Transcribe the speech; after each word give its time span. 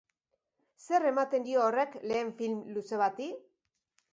Zer 0.85 1.03
ematen 1.09 1.45
dio 1.49 1.61
horrek 1.65 1.99
lehen 2.13 2.33
film 2.41 2.59
luze 2.79 3.01
bati? 3.03 3.29